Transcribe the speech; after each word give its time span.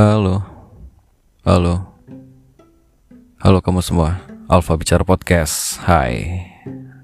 Halo, 0.00 0.40
halo, 1.44 1.92
halo 3.36 3.58
kamu 3.60 3.84
semua. 3.84 4.16
Alfa 4.48 4.72
bicara 4.80 5.04
podcast. 5.04 5.76
Hai, 5.84 6.40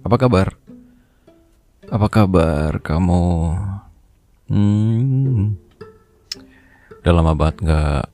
apa 0.00 0.16
kabar? 0.16 0.56
Apa 1.92 2.08
kabar 2.08 2.80
kamu? 2.80 3.52
Hmm, 4.48 5.60
udah 7.04 7.12
lama 7.12 7.36
banget 7.36 7.68
nggak 7.68 8.08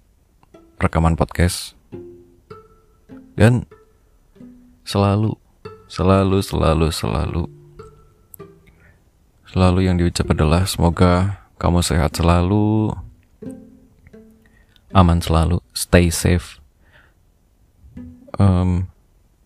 rekaman 0.83 1.15
podcast 1.15 1.79
dan 3.39 3.63
selalu, 4.83 5.39
selalu, 5.87 6.43
selalu, 6.43 6.91
selalu, 6.91 7.45
selalu 9.47 9.79
yang 9.87 9.95
diucap 9.95 10.27
adalah 10.35 10.67
semoga 10.67 11.39
kamu 11.63 11.87
sehat 11.87 12.19
selalu, 12.19 12.91
aman 14.93 15.25
selalu, 15.25 15.59
stay 15.73 16.13
safe. 16.13 16.61
Um, 18.37 18.89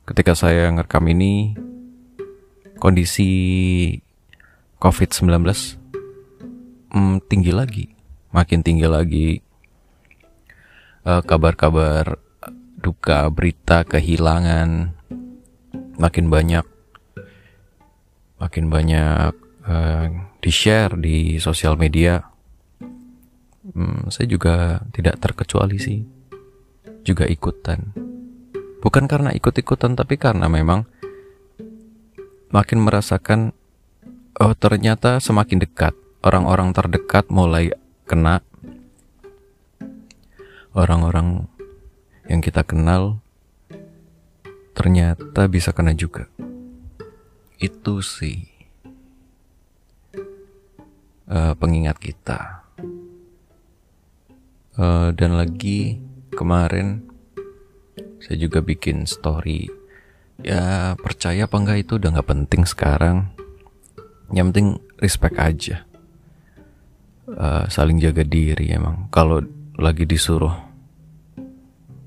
ketika 0.07 0.35
saya 0.35 0.71
ngerekam 0.75 1.07
ini, 1.11 1.55
kondisi 2.83 3.31
COVID-19 4.83 5.47
um, 6.93 7.23
tinggi 7.31 7.53
lagi, 7.55 7.87
makin 8.35 8.61
tinggi 8.63 8.87
lagi. 8.87 9.29
Uh, 11.07 11.23
kabar-kabar 11.23 12.19
duka, 12.83 13.31
berita 13.31 13.87
kehilangan 13.87 14.99
makin 15.97 16.27
banyak, 16.27 16.67
makin 18.43 18.67
banyak 18.67 19.33
uh, 19.63 20.07
di 20.43 20.51
share 20.51 20.99
di 20.99 21.39
sosial 21.39 21.79
media 21.79 22.36
hmm, 23.75 24.13
saya 24.13 24.27
juga 24.31 24.85
tidak 24.95 25.19
terkecuali 25.19 25.79
sih. 25.81 26.05
Juga 27.07 27.27
ikutan. 27.27 27.95
Bukan 28.83 29.07
karena 29.11 29.35
ikut-ikutan 29.35 29.99
tapi 29.99 30.19
karena 30.19 30.47
memang 30.47 30.87
makin 32.51 32.83
merasakan 32.83 33.51
oh 34.39 34.55
ternyata 34.55 35.19
semakin 35.19 35.63
dekat. 35.63 35.95
Orang-orang 36.23 36.75
terdekat 36.75 37.31
mulai 37.31 37.71
kena. 38.07 38.43
Orang-orang 40.75 41.47
yang 42.27 42.43
kita 42.43 42.67
kenal 42.67 43.23
ternyata 44.75 45.49
bisa 45.49 45.71
kena 45.71 45.95
juga. 45.95 46.29
Itu 47.57 48.05
sih 48.05 48.45
uh, 51.31 51.55
pengingat 51.57 51.97
kita 51.97 52.66
uh, 54.81 55.11
dan 55.13 55.37
lagi 55.37 56.01
kemarin 56.33 57.05
saya 58.21 58.37
juga 58.43 58.59
bikin 58.59 59.07
story. 59.07 59.71
Ya 60.43 60.93
percaya 61.01 61.49
apa 61.49 61.57
enggak 61.57 61.79
itu 61.87 61.93
udah 61.97 62.19
nggak 62.19 62.29
penting 62.29 62.63
sekarang. 62.69 63.31
Yang 64.35 64.47
penting 64.53 64.69
respect 65.01 65.37
aja. 65.39 65.87
Uh, 67.27 67.65
saling 67.71 68.03
jaga 68.03 68.27
diri 68.27 68.71
emang. 68.75 69.07
Kalau 69.15 69.43
lagi 69.79 70.05
disuruh 70.05 70.53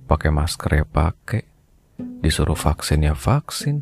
pakai 0.06 0.30
masker 0.30 0.84
ya 0.84 0.86
pakai. 0.86 1.44
Disuruh 2.20 2.56
vaksin 2.56 3.08
ya 3.08 3.16
vaksin. 3.16 3.82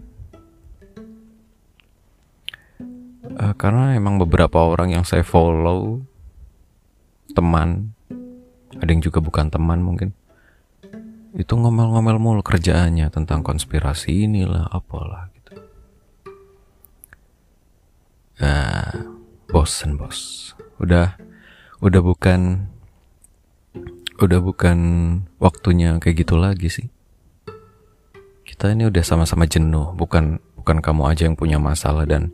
Uh, 3.37 3.53
karena 3.57 3.97
emang 3.97 4.21
beberapa 4.21 4.61
orang 4.61 4.93
yang 4.93 5.03
saya 5.03 5.25
follow 5.25 6.05
teman 7.35 7.96
ada 8.75 8.89
yang 8.91 8.99
juga 8.99 9.23
bukan 9.23 9.47
teman 9.47 9.79
mungkin. 9.79 10.11
Itu 11.37 11.55
ngomel-ngomel 11.55 12.17
mulu 12.19 12.41
kerjaannya 12.43 13.07
tentang 13.13 13.45
konspirasi 13.45 14.27
inilah 14.27 14.67
apalah 14.67 15.31
gitu. 15.31 15.53
Ya 18.41 18.57
bosen 19.47 19.95
bos. 19.95 20.51
Udah 20.81 21.15
udah 21.79 22.01
bukan 22.03 22.67
udah 24.17 24.39
bukan 24.41 24.77
waktunya 25.37 25.95
kayak 26.01 26.27
gitu 26.27 26.35
lagi 26.35 26.67
sih. 26.67 26.87
Kita 28.43 28.73
ini 28.73 28.89
udah 28.89 29.03
sama-sama 29.05 29.45
jenuh 29.45 29.93
bukan 29.93 30.41
bukan 30.57 30.83
kamu 30.83 31.03
aja 31.07 31.29
yang 31.29 31.37
punya 31.37 31.61
masalah 31.61 32.03
dan 32.03 32.33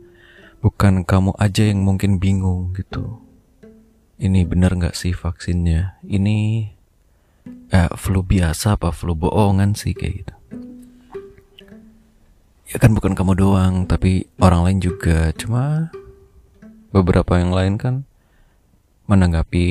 bukan 0.64 1.04
kamu 1.04 1.36
aja 1.36 1.68
yang 1.68 1.84
mungkin 1.84 2.16
bingung 2.16 2.72
gitu 2.72 3.23
ini 4.18 4.46
bener 4.46 4.74
nggak 4.78 4.94
sih 4.94 5.10
vaksinnya? 5.10 5.98
Ini 6.06 6.68
eh, 7.70 7.90
flu 7.98 8.22
biasa 8.22 8.78
apa 8.78 8.94
flu 8.94 9.18
bohongan 9.18 9.74
sih 9.74 9.94
kayak 9.96 10.14
gitu? 10.22 10.34
Ya 12.70 12.76
kan 12.80 12.96
bukan 12.96 13.14
kamu 13.14 13.38
doang 13.38 13.74
tapi 13.86 14.30
orang 14.38 14.66
lain 14.66 14.78
juga. 14.82 15.30
Cuma 15.34 15.90
beberapa 16.94 17.38
yang 17.38 17.50
lain 17.50 17.74
kan 17.76 17.94
menanggapi 19.04 19.66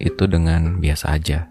itu 0.00 0.24
dengan 0.24 0.80
biasa 0.80 1.18
aja. 1.18 1.50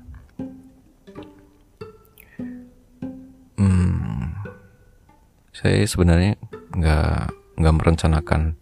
Hmm, 3.58 4.34
saya 5.54 5.86
sebenarnya 5.86 6.40
nggak 6.74 7.22
nggak 7.62 7.76
merencanakan 7.76 8.58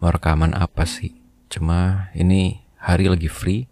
merekaman 0.00 0.56
apa 0.56 0.82
sih. 0.88 1.14
Cuma 1.50 2.10
ini 2.16 2.69
hari 2.80 3.12
lagi 3.12 3.28
free 3.28 3.68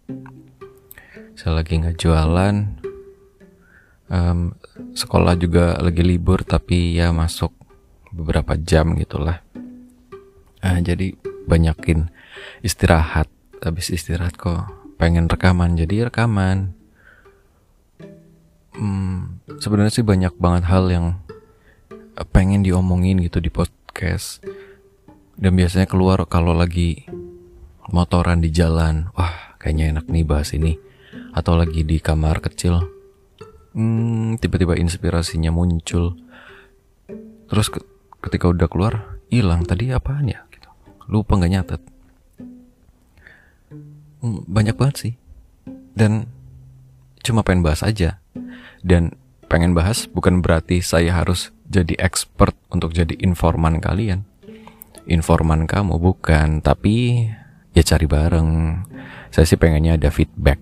saya 1.39 1.63
lagi 1.63 1.81
nggak 1.81 1.97
jualan 1.97 2.55
um, 4.13 4.53
sekolah 4.93 5.39
juga 5.39 5.79
lagi 5.79 6.03
libur 6.03 6.43
tapi 6.43 6.99
ya 6.99 7.13
masuk 7.15 7.55
beberapa 8.13 8.57
jam 8.57 8.97
gitulah. 8.97 9.45
Uh, 10.59 10.81
jadi 10.83 11.15
banyakin 11.47 12.11
istirahat 12.65 13.31
habis 13.63 13.95
istirahat 13.95 14.35
kok 14.35 14.67
pengen 14.99 15.31
rekaman 15.31 15.79
jadi 15.79 16.11
rekaman. 16.11 16.75
Hmm, 18.75 19.43
sebenarnya 19.59 20.03
sih 20.03 20.07
banyak 20.07 20.35
banget 20.39 20.65
hal 20.71 20.87
yang 20.91 21.07
pengen 22.35 22.67
diomongin 22.67 23.23
gitu 23.23 23.39
di 23.39 23.51
podcast. 23.51 24.43
Dan 25.39 25.55
biasanya 25.55 25.87
keluar 25.87 26.19
kalau 26.27 26.51
lagi 26.51 27.07
motoran 27.88 28.44
di 28.44 28.53
jalan. 28.53 29.09
Wah 29.16 29.56
kayaknya 29.60 29.97
enak 29.97 30.06
nih 30.09 30.25
bahas 30.25 30.53
ini. 30.53 30.76
Atau 31.32 31.56
lagi 31.56 31.84
di 31.84 32.00
kamar 32.00 32.41
kecil. 32.44 32.84
Hmm, 33.72 34.37
tiba-tiba 34.41 34.76
inspirasinya 34.76 35.53
muncul. 35.53 36.16
Terus 37.48 37.69
ketika 38.21 38.48
udah 38.48 38.69
keluar 38.69 39.21
hilang. 39.32 39.65
Tadi 39.65 39.93
apaan 39.93 40.28
ya? 40.28 40.44
Gitu. 40.53 40.69
lupa 41.09 41.41
nggak 41.41 41.53
nyatet. 41.53 41.82
Hmm, 44.21 44.44
banyak 44.44 44.77
banget 44.77 44.97
sih. 44.97 45.15
Dan 45.97 46.28
cuma 47.25 47.44
pengen 47.44 47.65
bahas 47.65 47.81
aja. 47.81 48.21
Dan 48.84 49.16
pengen 49.48 49.72
bahas 49.72 50.04
bukan 50.06 50.44
berarti 50.44 50.84
saya 50.84 51.16
harus 51.16 51.50
jadi 51.69 51.97
expert 52.00 52.56
untuk 52.69 52.93
jadi 52.93 53.16
informan 53.21 53.81
kalian. 53.81 54.28
Informan 55.09 55.65
kamu 55.65 55.97
bukan 55.97 56.60
tapi 56.60 57.28
ya 57.78 57.83
cari 57.94 58.11
bareng. 58.11 58.50
Saya 59.31 59.47
sih 59.47 59.55
pengennya 59.55 59.94
ada 59.94 60.11
feedback. 60.11 60.59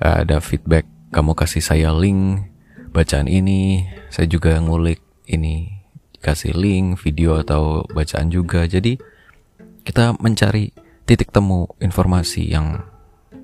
Ada 0.00 0.40
feedback 0.40 0.88
kamu 1.12 1.36
kasih 1.36 1.60
saya 1.60 1.92
link 1.92 2.48
bacaan 2.96 3.28
ini. 3.28 3.84
Saya 4.08 4.24
juga 4.24 4.56
ngulik 4.56 5.04
ini 5.28 5.84
kasih 6.24 6.56
link 6.56 6.96
video 7.04 7.36
atau 7.36 7.84
bacaan 7.92 8.32
juga. 8.32 8.64
Jadi 8.64 8.96
kita 9.84 10.16
mencari 10.16 10.72
titik 11.04 11.28
temu 11.28 11.68
informasi 11.84 12.48
yang 12.48 12.80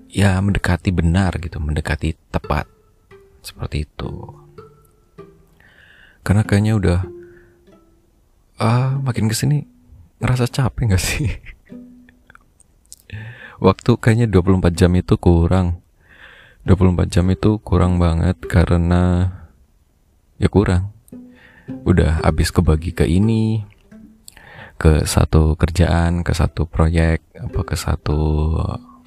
ya 0.09 0.41
mendekati 0.41 0.97
benar 0.97 1.37
gitu 1.37 1.61
mendekati 1.61 2.17
tepat. 2.33 2.65
Seperti 3.45 3.85
itu. 3.85 4.33
Karena 6.25 6.43
kayaknya 6.43 6.73
udah 6.81 7.01
ah 8.57 8.97
makin 9.05 9.29
ke 9.29 9.37
sini 9.37 9.69
ngerasa 10.17 10.49
capek 10.49 10.97
gak 10.97 11.03
sih 11.05 11.29
waktu 13.61 13.97
kayaknya 13.97 14.27
24 14.29 14.73
jam 14.77 14.93
itu 14.97 15.15
kurang. 15.17 15.81
24 16.67 17.07
jam 17.07 17.27
itu 17.31 17.63
kurang 17.63 18.03
banget 18.03 18.37
karena 18.45 19.31
ya 20.37 20.49
kurang. 20.51 20.91
Udah 21.87 22.23
habis 22.23 22.51
kebagi 22.51 22.95
ke 22.95 23.07
ini 23.07 23.63
ke 24.77 25.09
satu 25.09 25.57
kerjaan 25.57 26.21
ke 26.21 26.37
satu 26.37 26.69
proyek 26.69 27.25
apa 27.33 27.61
ke 27.65 27.77
satu 27.81 28.53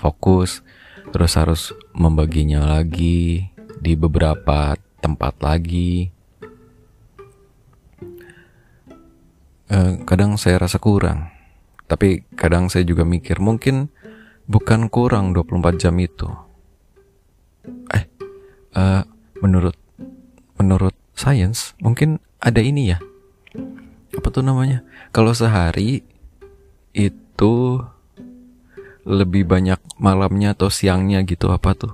fokus 0.01 0.65
terus 1.13 1.37
harus 1.37 1.61
membaginya 1.93 2.65
lagi 2.65 3.53
di 3.77 3.93
beberapa 3.93 4.73
tempat 4.97 5.37
lagi. 5.45 6.09
Eh, 9.69 9.93
kadang 10.09 10.33
saya 10.41 10.65
rasa 10.65 10.81
kurang 10.81 11.29
tapi 11.89 12.25
kadang 12.37 12.69
saya 12.69 12.85
juga 12.85 13.01
mikir 13.01 13.41
mungkin 13.41 13.89
bukan 14.49 14.89
kurang 14.89 15.37
24 15.37 15.77
jam 15.77 15.93
itu. 16.01 16.25
Eh, 17.93 18.03
uh, 18.73 19.05
menurut 19.45 19.77
menurut 20.57 20.97
sains 21.13 21.77
mungkin 21.77 22.17
ada 22.41 22.57
ini 22.57 22.97
ya. 22.97 22.99
Apa 24.17 24.27
tuh 24.33 24.41
namanya? 24.41 24.81
Kalau 25.13 25.37
sehari 25.37 26.01
itu 26.97 27.53
lebih 29.05 29.45
banyak 29.45 29.79
malamnya 30.01 30.57
atau 30.57 30.73
siangnya 30.73 31.21
gitu 31.23 31.53
apa 31.53 31.77
tuh? 31.77 31.93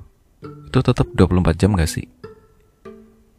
Itu 0.71 0.79
tetap 0.79 1.11
24 1.11 1.59
jam 1.59 1.75
gak 1.75 1.91
sih? 1.91 2.07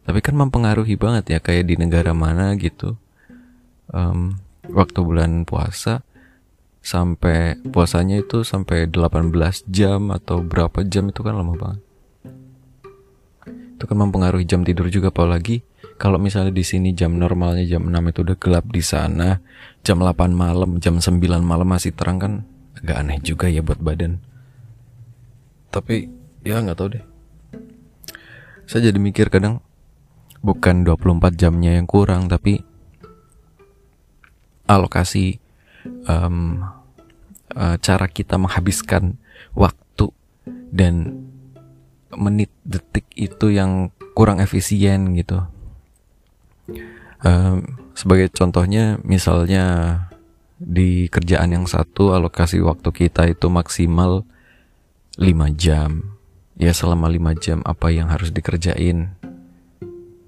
Tapi 0.07 0.19
kan 0.23 0.39
mempengaruhi 0.39 0.95
banget 0.95 1.35
ya 1.35 1.39
kayak 1.43 1.67
di 1.67 1.75
negara 1.75 2.15
mana 2.15 2.55
gitu. 2.55 2.95
Um, 3.91 4.39
waktu 4.71 4.99
bulan 5.03 5.43
puasa 5.43 6.06
sampai 6.87 7.59
puasanya 7.67 8.23
itu 8.23 8.47
sampai 8.47 8.87
18 8.87 9.35
jam 9.67 10.07
atau 10.15 10.39
berapa 10.39 10.87
jam 10.87 11.11
itu 11.11 11.19
kan 11.19 11.35
lama 11.35 11.51
banget. 11.59 11.83
Itu 13.75 13.83
kan 13.83 13.97
mempengaruhi 13.99 14.47
jam 14.47 14.63
tidur 14.63 14.87
juga 14.87 15.11
apalagi 15.11 15.67
kalau 15.99 16.15
misalnya 16.15 16.55
di 16.55 16.63
sini 16.63 16.95
jam 16.95 17.19
normalnya 17.19 17.67
jam 17.67 17.83
6 17.83 17.91
itu 17.91 18.19
udah 18.23 18.37
gelap 18.39 18.65
di 18.71 18.79
sana 18.79 19.43
jam 19.83 19.99
8 19.99 20.31
malam 20.31 20.79
jam 20.79 21.03
9 21.03 21.19
malam 21.43 21.67
masih 21.67 21.91
terang 21.91 22.23
kan 22.23 22.33
agak 22.79 23.03
aneh 23.03 23.19
juga 23.19 23.51
ya 23.51 23.59
buat 23.59 23.83
badan. 23.83 24.23
Tapi 25.67 26.07
ya 26.47 26.63
nggak 26.63 26.77
tahu 26.79 26.89
deh. 26.95 27.03
Saya 28.63 28.87
jadi 28.87 28.99
mikir 28.99 29.27
kadang 29.27 29.59
bukan 30.39 30.87
24 30.87 31.35
jamnya 31.35 31.75
yang 31.75 31.83
kurang 31.83 32.31
tapi 32.31 32.63
alokasi 34.71 35.43
um, 36.07 36.76
uh, 37.57 37.75
cara 37.81 38.05
kita 38.05 38.37
menghabiskan 38.37 39.17
waktu 39.57 40.13
dan 40.69 41.25
menit 42.13 42.53
detik 42.61 43.09
itu 43.17 43.49
yang 43.49 43.89
kurang 44.13 44.39
efisien 44.39 45.17
gitu. 45.17 45.41
Um, 47.25 47.81
sebagai 47.97 48.29
contohnya, 48.29 49.01
misalnya 49.01 49.65
di 50.57 51.09
kerjaan 51.09 51.53
yang 51.53 51.65
satu 51.69 52.13
alokasi 52.13 52.61
waktu 52.61 52.89
kita 52.93 53.29
itu 53.29 53.49
maksimal 53.49 54.25
5 55.17 55.53
jam. 55.57 56.17
Ya 56.57 56.73
selama 56.73 57.09
5 57.09 57.37
jam 57.37 57.59
apa 57.65 57.93
yang 57.93 58.09
harus 58.09 58.33
dikerjain? 58.33 59.13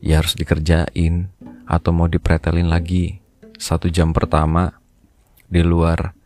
Ya 0.02 0.22
harus 0.22 0.38
dikerjain 0.38 1.34
atau 1.66 1.92
mau 1.94 2.10
dipretelin 2.10 2.70
lagi 2.70 3.22
satu 3.58 3.92
jam 3.92 4.14
pertama 4.14 4.78
di 5.50 5.62
luar 5.66 6.19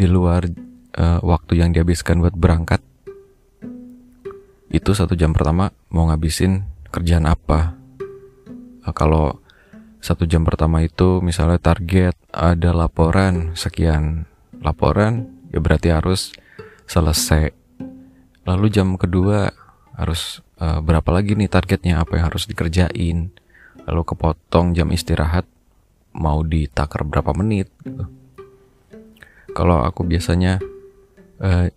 di 0.00 0.08
luar 0.08 0.48
uh, 0.96 1.20
waktu 1.20 1.60
yang 1.60 1.76
dihabiskan 1.76 2.24
buat 2.24 2.32
berangkat 2.32 2.80
itu 4.72 4.96
satu 4.96 5.12
jam 5.12 5.36
pertama 5.36 5.76
mau 5.92 6.08
ngabisin 6.08 6.64
kerjaan 6.88 7.28
apa. 7.28 7.76
Uh, 8.80 8.94
kalau 8.96 9.44
satu 10.00 10.24
jam 10.24 10.40
pertama 10.48 10.80
itu 10.80 11.20
misalnya 11.20 11.60
target 11.60 12.16
ada 12.32 12.72
laporan 12.72 13.52
sekian 13.52 14.24
laporan 14.64 15.28
ya 15.52 15.60
berarti 15.60 15.92
harus 15.92 16.32
selesai. 16.88 17.52
Lalu 18.48 18.72
jam 18.72 18.96
kedua 18.96 19.52
harus 20.00 20.40
uh, 20.56 20.80
berapa 20.80 21.12
lagi 21.12 21.36
nih 21.36 21.52
targetnya 21.52 22.00
apa 22.00 22.16
yang 22.16 22.32
harus 22.32 22.48
dikerjain. 22.48 23.36
Lalu 23.84 24.02
kepotong 24.06 24.72
jam 24.72 24.88
istirahat 24.94 25.44
mau 26.16 26.40
ditakar 26.40 27.04
berapa 27.04 27.36
menit 27.36 27.68
gitu. 27.84 28.19
Kalau 29.52 29.82
aku 29.82 30.06
biasanya 30.06 30.58
uh, 31.42 31.68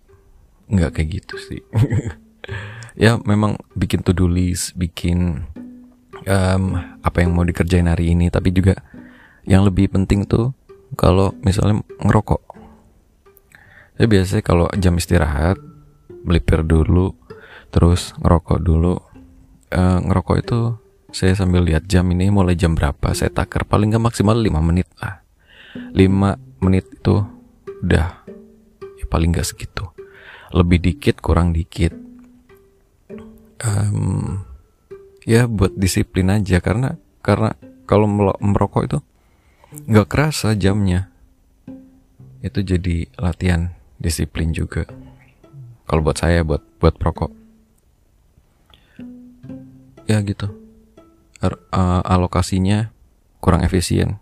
nggak 0.70 0.90
kayak 0.96 1.08
gitu 1.22 1.34
sih 1.38 1.60
ya 2.94 3.18
memang 3.22 3.58
bikin 3.74 4.06
to-do 4.06 4.30
list, 4.30 4.74
bikin 4.78 5.44
um, 6.26 6.64
apa 7.02 7.18
yang 7.22 7.34
mau 7.34 7.42
dikerjain 7.42 7.90
hari 7.90 8.14
ini, 8.14 8.30
tapi 8.30 8.54
juga 8.54 8.78
yang 9.44 9.66
lebih 9.66 9.92
penting 9.92 10.24
tuh 10.24 10.54
kalau 10.94 11.34
misalnya 11.42 11.82
ngerokok. 12.00 12.42
Saya 13.94 14.06
biasanya 14.10 14.42
kalau 14.42 14.66
jam 14.74 14.94
istirahat 14.98 15.58
melipir 16.26 16.66
dulu, 16.66 17.14
terus 17.70 18.14
ngerokok 18.18 18.58
dulu. 18.62 18.94
Uh, 19.74 19.98
ngerokok 20.06 20.36
itu 20.38 20.58
saya 21.10 21.34
sambil 21.34 21.66
lihat 21.66 21.90
jam 21.90 22.06
ini 22.10 22.30
mulai 22.30 22.54
jam 22.54 22.78
berapa, 22.78 23.10
saya 23.14 23.30
takar 23.30 23.66
paling 23.66 23.90
nggak 23.90 24.02
maksimal 24.02 24.34
5 24.34 24.50
menit 24.62 24.86
lah. 25.02 25.22
5 25.94 26.62
menit 26.62 26.86
itu 26.90 27.26
udah. 27.84 28.24
Ya 28.96 29.04
paling 29.12 29.36
nggak 29.36 29.44
segitu. 29.44 29.84
Lebih 30.50 30.80
dikit 30.80 31.20
kurang 31.20 31.52
dikit. 31.52 31.92
Um, 33.60 34.44
ya 35.28 35.44
buat 35.44 35.76
disiplin 35.76 36.32
aja 36.32 36.60
karena 36.60 36.96
karena 37.24 37.56
kalau 37.84 38.08
merokok 38.40 38.82
itu 38.88 38.98
nggak 39.84 40.08
kerasa 40.08 40.56
jamnya. 40.56 41.12
Itu 42.40 42.64
jadi 42.64 43.08
latihan 43.20 43.76
disiplin 44.00 44.52
juga. 44.56 44.88
Kalau 45.84 46.00
buat 46.00 46.16
saya 46.16 46.40
buat 46.40 46.64
buat 46.80 46.96
perokok. 46.96 47.32
Ya 50.08 50.20
gitu. 50.24 50.48
Uh, 51.44 52.00
alokasinya 52.04 52.88
kurang 53.44 53.60
efisien. 53.60 54.20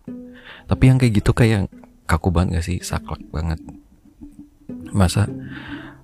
Tapi 0.67 0.91
yang 0.91 0.99
kayak 0.99 1.23
gitu 1.23 1.31
kayak 1.35 1.71
kaku 2.13 2.29
banget 2.29 2.61
gak 2.61 2.67
sih? 2.69 2.79
Saklek 2.85 3.25
banget. 3.33 3.57
Masa 4.93 5.25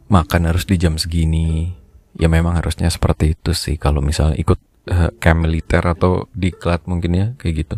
makan 0.08 0.49
harus 0.49 0.64
di 0.64 0.81
jam 0.81 0.96
segini? 0.96 1.76
Ya 2.16 2.32
memang 2.32 2.56
harusnya 2.56 2.88
seperti 2.88 3.37
itu 3.37 3.52
sih 3.52 3.76
kalau 3.76 4.00
misalnya 4.00 4.40
ikut 4.40 4.58
uh, 4.88 5.12
camp 5.20 5.44
militer 5.44 5.84
atau 5.84 6.26
diklat 6.32 6.88
mungkin 6.88 7.12
ya 7.12 7.26
kayak 7.37 7.55
gitu. 7.69 7.76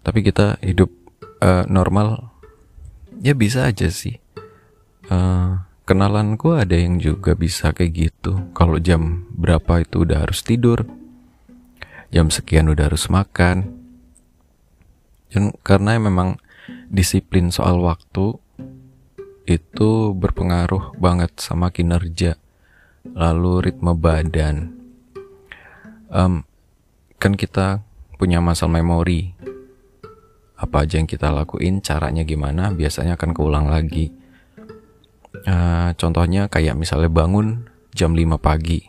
Tapi 0.00 0.24
kita 0.24 0.56
hidup 0.64 0.88
uh, 1.44 1.68
normal 1.68 2.32
ya 3.20 3.36
bisa 3.36 3.68
aja 3.68 3.92
sih. 3.92 4.18
Uh, 5.12 5.60
kenalanku 5.84 6.56
ada 6.56 6.74
yang 6.74 6.96
juga 6.96 7.36
bisa 7.36 7.70
kayak 7.76 7.92
gitu. 7.92 8.50
Kalau 8.56 8.80
jam 8.80 9.28
berapa 9.36 9.84
itu 9.84 10.08
udah 10.08 10.24
harus 10.24 10.40
tidur. 10.40 10.88
Jam 12.08 12.32
sekian 12.32 12.72
udah 12.72 12.88
harus 12.88 13.06
makan. 13.12 13.84
Dan 15.28 15.50
karena 15.66 15.98
memang 15.98 16.38
disiplin 16.94 17.50
soal 17.50 17.82
waktu 17.82 18.38
itu 19.44 20.14
berpengaruh 20.14 20.96
banget 20.96 21.34
sama 21.36 21.68
kinerja 21.68 22.38
lalu 23.12 23.68
ritme 23.68 23.92
badan. 23.92 24.72
Um, 26.08 26.48
kan 27.20 27.36
kita 27.36 27.84
punya 28.16 28.40
muscle 28.40 28.72
memory. 28.72 29.36
Apa 30.56 30.88
aja 30.88 30.96
yang 30.96 31.10
kita 31.10 31.28
lakuin, 31.28 31.84
caranya 31.84 32.24
gimana, 32.24 32.72
biasanya 32.72 33.20
akan 33.20 33.36
keulang 33.36 33.68
lagi. 33.68 34.14
Uh, 35.44 35.92
contohnya 36.00 36.48
kayak 36.48 36.78
misalnya 36.78 37.12
bangun 37.12 37.68
jam 37.92 38.16
5 38.16 38.40
pagi. 38.40 38.80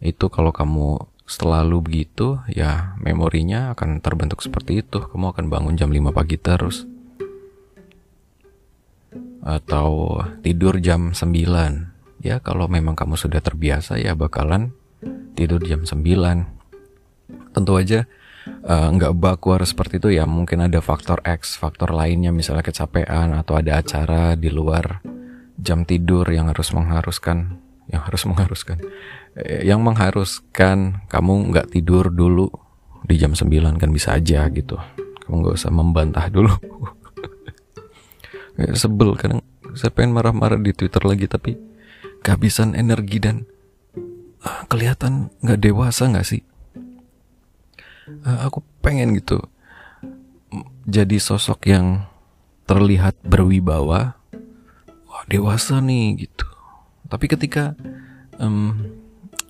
Itu 0.00 0.32
kalau 0.32 0.54
kamu 0.54 1.04
selalu 1.28 1.84
begitu, 1.84 2.40
ya 2.48 2.96
memorinya 2.96 3.76
akan 3.76 4.00
terbentuk 4.00 4.40
seperti 4.40 4.80
itu. 4.80 5.04
Kamu 5.04 5.36
akan 5.36 5.52
bangun 5.52 5.74
jam 5.76 5.92
5 5.92 6.14
pagi 6.14 6.40
terus. 6.40 6.91
Atau 9.42 10.22
tidur 10.40 10.78
jam 10.78 11.12
9 11.12 12.22
ya 12.22 12.38
kalau 12.38 12.70
memang 12.70 12.94
kamu 12.94 13.18
sudah 13.18 13.42
terbiasa 13.42 13.98
ya 13.98 14.14
bakalan 14.14 14.70
tidur 15.34 15.58
jam 15.66 15.82
9 15.82 15.98
tentu 17.50 17.72
aja 17.74 18.06
uh, 18.62 18.88
nggak 18.94 19.12
baku 19.18 19.54
harus 19.54 19.74
seperti 19.74 19.98
itu 19.98 20.08
ya. 20.14 20.24
Mungkin 20.24 20.64
ada 20.64 20.78
faktor 20.80 21.20
X 21.26 21.58
faktor 21.58 21.92
lainnya 21.94 22.30
misalnya 22.30 22.64
kecapean 22.64 23.34
atau 23.36 23.58
ada 23.58 23.78
acara 23.82 24.34
di 24.38 24.48
luar 24.48 25.02
jam 25.58 25.84
tidur 25.86 26.26
yang 26.30 26.50
harus 26.50 26.72
mengharuskan 26.74 27.58
yang 27.90 28.02
harus 28.02 28.22
mengharuskan. 28.24 28.78
Eh, 29.36 29.66
yang 29.66 29.82
mengharuskan 29.84 31.04
kamu 31.10 31.52
nggak 31.52 31.70
tidur 31.74 32.08
dulu 32.08 32.48
di 33.02 33.18
jam 33.18 33.34
9 33.34 33.76
kan 33.76 33.90
bisa 33.90 34.16
aja 34.16 34.46
gitu. 34.48 34.78
Kamu 35.26 35.42
nggak 35.42 35.56
usah 35.58 35.72
membantah 35.74 36.26
dulu 36.30 36.50
sebel 38.76 39.16
kadang 39.16 39.40
saya 39.72 39.92
pengen 39.92 40.12
marah-marah 40.16 40.60
di 40.60 40.76
Twitter 40.76 41.00
lagi 41.04 41.24
tapi 41.28 41.56
kehabisan 42.20 42.76
energi 42.76 43.18
dan 43.18 43.48
uh, 44.44 44.62
kelihatan 44.68 45.32
nggak 45.40 45.60
dewasa 45.60 46.08
nggak 46.12 46.26
sih? 46.28 46.42
Uh, 48.26 48.50
aku 48.50 48.60
pengen 48.82 49.14
gitu 49.16 49.40
jadi 50.86 51.16
sosok 51.18 51.70
yang 51.70 52.04
terlihat 52.66 53.18
berwibawa, 53.22 54.18
wah 55.06 55.24
dewasa 55.30 55.78
nih 55.82 56.26
gitu. 56.26 56.46
Tapi 57.06 57.26
ketika 57.28 57.76
um, 58.40 58.92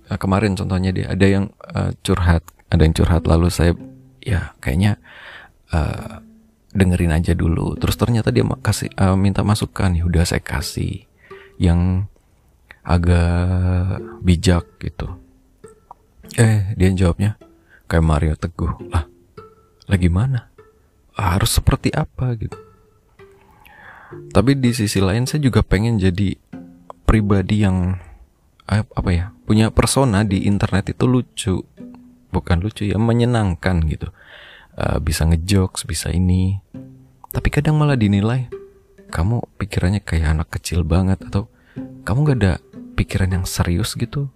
kemarin 0.08 0.58
contohnya 0.58 0.90
dia 0.92 1.06
ada 1.08 1.26
yang 1.26 1.44
uh, 1.72 1.94
curhat, 2.04 2.42
ada 2.68 2.82
yang 2.84 2.94
curhat 2.94 3.24
lalu 3.24 3.48
saya 3.48 3.72
ya 4.22 4.54
kayaknya 4.62 4.98
uh, 5.72 6.22
dengerin 6.72 7.12
aja 7.12 7.32
dulu. 7.36 7.76
Terus 7.76 7.96
ternyata 7.96 8.32
dia 8.32 8.44
kasih 8.44 8.90
uh, 8.96 9.16
minta 9.16 9.44
masukan, 9.44 9.92
ya 9.92 10.04
udah 10.08 10.24
saya 10.24 10.42
kasih 10.42 11.04
yang 11.60 12.08
agak 12.82 14.02
bijak 14.24 14.66
gitu 14.82 15.22
Eh, 16.40 16.72
dia 16.80 16.88
jawabnya 16.96 17.36
kayak 17.90 18.04
Mario 18.04 18.34
Teguh. 18.38 18.72
Lah, 18.88 19.04
lagi 19.84 20.08
mana? 20.08 20.48
Harus 21.12 21.60
seperti 21.60 21.92
apa 21.92 22.32
gitu. 22.40 22.56
Tapi 24.32 24.56
di 24.56 24.72
sisi 24.72 25.00
lain 25.00 25.28
saya 25.28 25.44
juga 25.44 25.60
pengen 25.60 26.00
jadi 26.00 26.36
pribadi 27.04 27.64
yang 27.64 28.00
apa 28.72 29.10
ya 29.12 29.26
punya 29.44 29.68
persona 29.68 30.24
di 30.24 30.48
internet 30.48 30.96
itu 30.96 31.04
lucu 31.04 31.60
bukan 32.32 32.64
lucu 32.64 32.88
ya 32.88 32.96
menyenangkan 32.96 33.84
gitu 33.84 34.08
uh, 34.76 34.98
bisa 35.02 35.28
ngejokes 35.28 35.84
bisa 35.88 36.12
ini. 36.12 36.60
Tapi 37.32 37.48
kadang 37.48 37.80
malah 37.80 37.96
dinilai 37.96 38.52
kamu 39.12 39.44
pikirannya 39.60 40.00
kayak 40.00 40.36
anak 40.36 40.48
kecil 40.56 40.84
banget 40.84 41.20
atau 41.28 41.48
kamu 42.04 42.18
gak 42.32 42.38
ada 42.40 42.54
pikiran 42.96 43.40
yang 43.40 43.44
serius 43.48 43.96
gitu. 43.96 44.28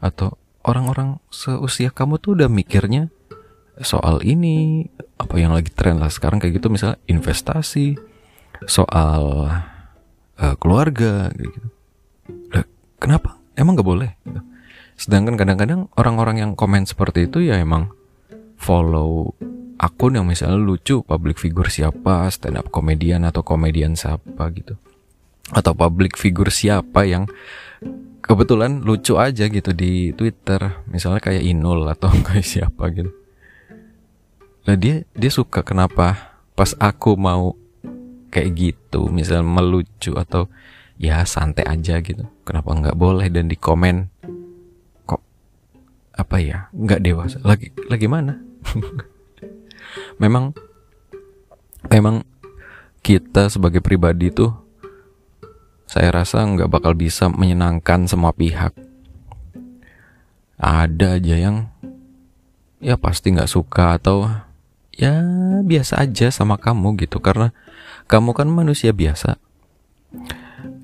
Atau 0.00 0.36
orang-orang 0.64 1.20
seusia 1.28 1.92
kamu 1.92 2.20
tuh 2.20 2.36
udah 2.40 2.48
mikirnya 2.48 3.12
soal 3.82 4.22
ini 4.22 4.86
apa 5.18 5.34
yang 5.36 5.50
lagi 5.50 5.72
tren 5.74 5.98
lah 5.98 6.12
sekarang 6.12 6.38
kayak 6.38 6.62
gitu 6.62 6.70
misalnya 6.70 7.00
investasi 7.10 7.98
soal 8.70 9.50
uh, 10.38 10.54
keluarga 10.60 11.28
gitu. 11.34 11.68
Nah, 12.54 12.64
kenapa? 12.96 13.36
Emang 13.54 13.76
gak 13.76 13.86
boleh? 13.86 14.10
Sedangkan 14.94 15.34
kadang-kadang 15.34 15.90
orang-orang 15.98 16.42
yang 16.42 16.52
komen 16.54 16.86
seperti 16.86 17.26
itu 17.26 17.42
ya 17.44 17.58
emang 17.58 17.90
follow 18.54 19.34
akun 19.78 20.18
yang 20.18 20.26
misalnya 20.26 20.58
lucu 20.58 21.02
public 21.02 21.40
figure 21.40 21.70
siapa 21.70 22.30
stand 22.30 22.58
up 22.58 22.70
komedian 22.70 23.26
atau 23.26 23.42
komedian 23.42 23.98
siapa 23.98 24.50
gitu. 24.54 24.78
Atau 25.52 25.76
public 25.76 26.16
figure 26.16 26.48
siapa 26.48 27.04
yang 27.04 27.28
kebetulan 28.24 28.80
lucu 28.80 29.18
aja 29.20 29.50
gitu 29.50 29.70
di 29.76 30.14
Twitter. 30.14 30.84
Misalnya 30.88 31.20
kayak 31.20 31.44
Inul 31.44 31.86
atau 31.90 32.10
kayak 32.26 32.46
siapa 32.46 32.90
gitu. 32.94 33.10
Nah 34.64 34.76
dia 34.80 35.04
dia 35.12 35.30
suka 35.30 35.60
kenapa 35.60 36.38
pas 36.56 36.72
aku 36.80 37.18
mau 37.18 37.52
kayak 38.32 38.50
gitu 38.56 39.12
misalnya 39.12 39.44
melucu 39.44 40.16
atau 40.16 40.48
ya 40.96 41.20
santai 41.28 41.66
aja 41.68 42.00
gitu. 42.00 42.24
Kenapa 42.46 42.72
nggak 42.72 42.96
boleh 42.96 43.28
dan 43.28 43.50
di 43.50 43.58
komen 43.58 44.08
kok 45.04 45.20
apa 46.16 46.36
ya? 46.40 46.58
Nggak 46.72 47.00
dewasa. 47.04 47.36
Lagi 47.44 47.68
lagi 47.90 48.06
mana 48.08 48.40
memang 50.18 50.54
memang 51.90 52.24
kita 53.04 53.52
sebagai 53.52 53.84
pribadi 53.84 54.32
tuh 54.32 54.64
saya 55.84 56.10
rasa 56.10 56.42
nggak 56.42 56.70
bakal 56.72 56.96
bisa 56.96 57.28
menyenangkan 57.28 58.08
semua 58.08 58.32
pihak. 58.32 58.72
Ada 60.58 61.20
aja 61.20 61.36
yang 61.36 61.68
ya 62.80 62.96
pasti 62.96 63.30
nggak 63.30 63.50
suka 63.50 64.00
atau 64.00 64.26
ya 64.90 65.14
biasa 65.62 66.00
aja 66.00 66.32
sama 66.32 66.56
kamu 66.56 66.98
gitu. 67.04 67.20
Karena 67.20 67.52
kamu 68.08 68.32
kan 68.32 68.48
manusia 68.48 68.90
biasa. 68.90 69.36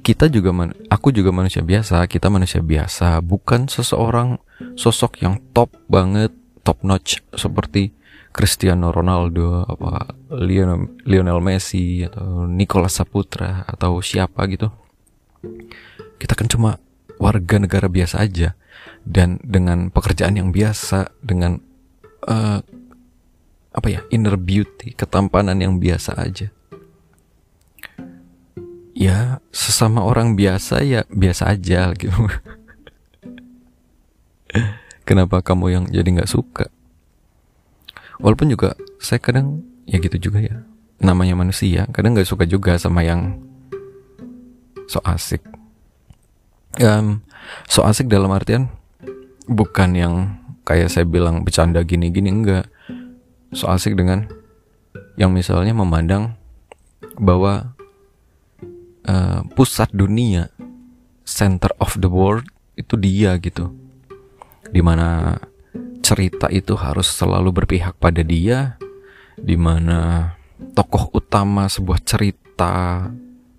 Kita 0.00 0.28
juga 0.32 0.50
man, 0.52 0.72
aku 0.88 1.12
juga 1.12 1.28
manusia 1.30 1.60
biasa, 1.60 2.06
kita 2.08 2.32
manusia 2.32 2.64
biasa, 2.64 3.20
bukan 3.20 3.68
seseorang 3.68 4.40
sosok 4.74 5.20
yang 5.22 5.38
top 5.52 5.76
banget, 5.92 6.32
top 6.64 6.80
notch 6.84 7.20
seperti 7.36 7.92
Cristiano 8.30 8.94
Ronaldo, 8.94 9.66
apa 9.66 10.14
Lionel, 10.30 11.40
Messi 11.42 12.06
atau 12.06 12.46
Nicolas 12.46 12.94
Saputra 12.94 13.66
atau 13.66 13.98
siapa 13.98 14.46
gitu. 14.46 14.70
Kita 16.14 16.38
kan 16.38 16.46
cuma 16.46 16.78
warga 17.18 17.58
negara 17.58 17.90
biasa 17.90 18.22
aja. 18.22 18.54
Dan 19.02 19.42
dengan 19.42 19.90
pekerjaan 19.90 20.38
yang 20.38 20.54
biasa, 20.54 21.10
dengan 21.18 21.58
uh, 22.30 22.62
apa 23.74 23.88
ya 23.90 24.06
inner 24.14 24.38
beauty, 24.38 24.94
ketampanan 24.94 25.58
yang 25.58 25.82
biasa 25.82 26.14
aja. 26.14 26.54
Ya 28.94 29.40
sesama 29.50 30.06
orang 30.06 30.38
biasa 30.38 30.86
ya 30.86 31.02
biasa 31.10 31.50
aja 31.50 31.90
gitu. 31.98 32.14
Kenapa 35.08 35.42
kamu 35.42 35.66
yang 35.74 35.84
jadi 35.90 36.06
nggak 36.06 36.30
suka 36.30 36.70
walaupun 38.20 38.52
juga 38.52 38.76
saya 39.00 39.18
kadang 39.20 39.64
ya 39.88 39.98
gitu 40.00 40.30
juga 40.30 40.40
ya 40.44 40.56
namanya 41.00 41.36
manusia 41.36 41.88
kadang 41.90 42.12
nggak 42.12 42.28
suka 42.28 42.44
juga 42.44 42.76
sama 42.76 43.00
yang 43.00 43.40
so 44.86 45.00
asik 45.02 45.40
um, 46.80 47.24
so 47.66 47.82
asik 47.82 48.06
dalam 48.06 48.30
artian 48.30 48.68
bukan 49.48 49.90
yang 49.96 50.14
kayak 50.68 50.92
saya 50.92 51.08
bilang 51.08 51.42
bercanda 51.42 51.80
gini-gini 51.82 52.28
enggak 52.30 52.68
so 53.56 53.66
asik 53.66 53.96
dengan 53.96 54.28
yang 55.18 55.34
misalnya 55.34 55.74
memandang 55.74 56.38
bahwa 57.20 57.76
uh, 59.04 59.40
pusat 59.52 59.92
dunia, 59.92 60.48
center 61.28 61.70
of 61.76 61.96
the 62.00 62.08
world 62.10 62.46
itu 62.76 62.96
dia 62.96 63.36
gitu. 63.36 63.68
Di 64.70 64.80
mana 64.80 65.36
cerita 66.10 66.50
itu 66.50 66.74
harus 66.74 67.06
selalu 67.06 67.62
berpihak 67.62 67.94
pada 68.02 68.26
dia, 68.26 68.74
di 69.38 69.54
mana 69.54 70.34
tokoh 70.74 71.14
utama 71.14 71.70
sebuah 71.70 72.02
cerita 72.02 73.06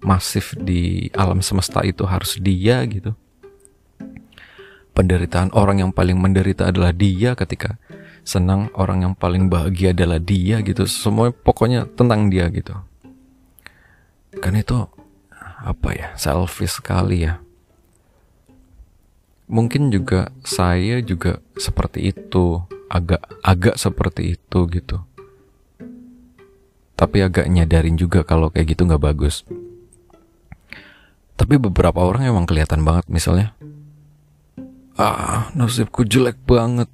masif 0.03 0.51
di 0.59 1.07
alam 1.15 1.39
semesta 1.39 1.79
itu 1.87 2.03
harus 2.03 2.35
dia 2.43 2.83
gitu. 2.91 3.15
Penderitaan 4.91 5.55
orang 5.55 5.79
yang 5.87 5.91
paling 5.95 6.19
menderita 6.19 6.67
adalah 6.67 6.91
dia 6.91 7.31
ketika 7.39 7.79
senang 8.27 8.67
orang 8.75 9.07
yang 9.07 9.13
paling 9.15 9.47
bahagia 9.47 9.95
adalah 9.95 10.19
dia 10.19 10.59
gitu. 10.59 10.83
Semua 10.83 11.31
pokoknya 11.31 11.87
tentang 11.95 12.27
dia 12.27 12.51
gitu. 12.51 12.75
Kan 14.43 14.59
itu 14.59 14.75
apa 15.39 15.89
ya 15.95 16.11
selfish 16.19 16.83
sekali 16.83 17.23
ya 17.23 17.39
mungkin 19.51 19.91
juga 19.91 20.31
saya 20.47 21.03
juga 21.03 21.43
seperti 21.59 22.15
itu 22.15 22.63
agak 22.87 23.19
agak 23.43 23.75
seperti 23.75 24.39
itu 24.39 24.59
gitu. 24.71 25.03
Tapi 26.95 27.17
agak 27.19 27.51
nyadarin 27.51 27.99
juga 27.99 28.23
kalau 28.23 28.47
kayak 28.47 28.73
gitu 28.73 28.87
nggak 28.87 29.03
bagus. 29.03 29.43
Tapi 31.35 31.59
beberapa 31.59 31.99
orang 31.99 32.31
emang 32.31 32.47
kelihatan 32.47 32.87
banget 32.87 33.11
misalnya. 33.11 33.51
Ah 34.95 35.51
nasibku 35.51 36.07
jelek 36.07 36.39
banget. 36.47 36.87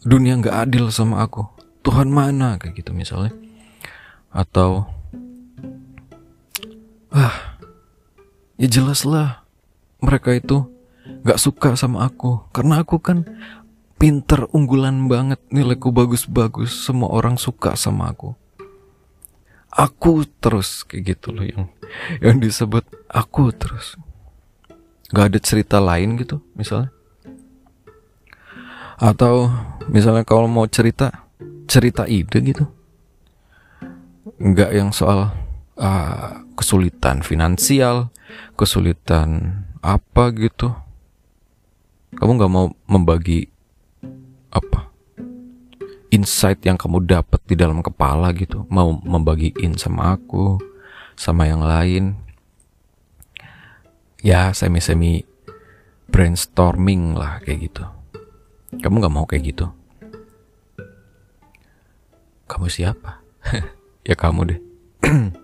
Dunia 0.00 0.40
nggak 0.40 0.70
adil 0.70 0.88
sama 0.88 1.20
aku. 1.20 1.44
Tuhan 1.84 2.08
mana? 2.08 2.56
Kayak 2.56 2.80
gitu 2.80 2.96
misalnya. 2.96 3.36
Atau 4.32 4.88
ah 7.12 7.56
Ya 8.56 8.72
jelas 8.72 9.04
lah 9.04 9.44
mereka 10.00 10.32
itu 10.32 10.64
gak 11.26 11.42
suka 11.42 11.74
sama 11.74 12.06
aku. 12.06 12.46
Karena 12.54 12.86
aku 12.86 13.02
kan 13.02 13.26
pinter 13.98 14.46
unggulan 14.54 15.10
banget. 15.10 15.42
Nilaiku 15.50 15.90
bagus-bagus. 15.90 16.70
Semua 16.70 17.10
orang 17.10 17.34
suka 17.34 17.74
sama 17.74 18.14
aku. 18.14 18.38
Aku 19.74 20.24
terus 20.40 20.86
kayak 20.86 21.18
gitu 21.18 21.36
loh 21.36 21.44
yang 21.44 21.68
yang 22.24 22.38
disebut 22.38 22.86
aku 23.10 23.50
terus. 23.50 23.98
Gak 25.10 25.34
ada 25.34 25.38
cerita 25.42 25.82
lain 25.82 26.14
gitu 26.16 26.38
misalnya. 26.54 26.94
Atau 28.96 29.52
misalnya 29.90 30.24
kalau 30.24 30.48
mau 30.48 30.64
cerita 30.70 31.28
cerita 31.66 32.06
ide 32.08 32.38
gitu. 32.40 32.64
Nggak 34.40 34.70
yang 34.72 34.90
soal 34.96 35.34
uh, 35.76 36.46
kesulitan 36.56 37.20
finansial 37.20 38.08
kesulitan 38.56 39.62
apa 39.84 40.32
gitu 40.34 40.72
kamu 42.14 42.30
nggak 42.38 42.52
mau 42.52 42.70
membagi 42.86 43.50
apa? 44.54 44.86
Insight 46.14 46.62
yang 46.62 46.78
kamu 46.78 47.02
dapat 47.02 47.42
di 47.44 47.58
dalam 47.58 47.82
kepala 47.82 48.30
gitu. 48.32 48.62
Mau 48.70 48.94
membagiin 49.02 49.74
sama 49.74 50.14
aku 50.14 50.62
sama 51.18 51.50
yang 51.50 51.66
lain. 51.66 52.14
Ya 54.22 54.54
semi 54.54 54.78
semi 54.78 55.26
brainstorming 56.08 57.18
lah 57.18 57.42
kayak 57.42 57.68
gitu. 57.68 57.84
Kamu 58.78 59.02
nggak 59.02 59.14
mau 59.14 59.26
kayak 59.26 59.44
gitu? 59.50 59.66
Kamu 62.46 62.70
siapa? 62.70 63.22
Ya 64.06 64.14
kamu 64.14 64.40
deh. 64.46 64.60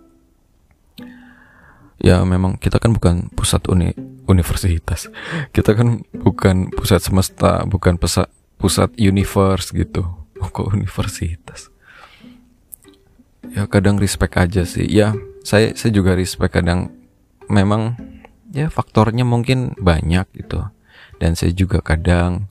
Ya 2.02 2.18
memang 2.26 2.58
kita 2.58 2.82
kan 2.82 2.94
bukan 2.94 3.30
pusat 3.30 3.62
uni 3.70 3.94
universitas. 4.26 5.10
Kita 5.50 5.74
kan 5.74 6.06
bukan 6.14 6.70
pusat 6.70 7.02
semesta 7.02 7.66
bukan 7.66 7.98
pusat 7.98 8.30
pusat 8.58 8.94
universe 8.98 9.74
gitu. 9.74 10.06
Kok 10.38 10.74
universitas? 10.74 11.70
Ya 13.50 13.66
kadang 13.66 13.98
respect 13.98 14.38
aja 14.38 14.62
sih. 14.66 14.86
Ya 14.86 15.14
saya 15.42 15.74
saya 15.74 15.90
juga 15.94 16.14
respect 16.14 16.54
kadang. 16.54 16.94
Memang 17.50 17.98
ya 18.54 18.70
faktornya 18.70 19.26
mungkin 19.26 19.74
banyak 19.76 20.26
gitu. 20.38 20.62
Dan 21.18 21.38
saya 21.38 21.52
juga 21.54 21.82
kadang 21.82 22.50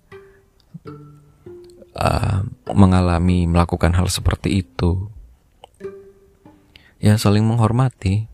uh, 1.95 2.45
mengalami 2.71 3.47
melakukan 3.47 3.95
hal 3.95 4.07
seperti 4.11 4.63
itu. 4.63 5.09
Ya 7.01 7.17
saling 7.17 7.43
menghormati. 7.43 8.29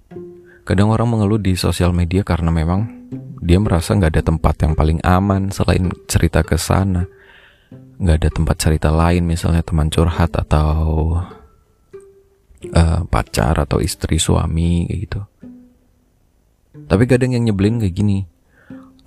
Kadang 0.68 0.92
orang 0.92 1.08
mengeluh 1.08 1.40
di 1.40 1.56
sosial 1.56 1.96
media 1.96 2.28
karena 2.28 2.52
memang 2.52 2.97
dia 3.42 3.58
merasa 3.62 3.94
nggak 3.94 4.12
ada 4.18 4.24
tempat 4.24 4.56
yang 4.66 4.74
paling 4.74 5.00
aman 5.06 5.54
selain 5.54 5.94
cerita 6.10 6.42
ke 6.42 6.58
sana. 6.58 7.06
Nggak 7.98 8.16
ada 8.22 8.30
tempat 8.30 8.56
cerita 8.62 8.90
lain 8.94 9.26
misalnya 9.26 9.66
teman 9.66 9.90
curhat 9.90 10.34
atau 10.38 11.18
uh, 12.74 13.02
pacar 13.10 13.58
atau 13.58 13.82
istri 13.82 14.18
suami 14.22 14.86
kayak 14.90 15.00
gitu. 15.10 15.22
Tapi 16.88 17.04
kadang 17.10 17.34
yang 17.34 17.50
nyebelin 17.50 17.82
kayak 17.82 17.96
gini 17.98 18.30